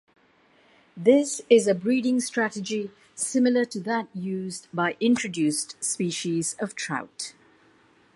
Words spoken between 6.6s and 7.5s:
trout.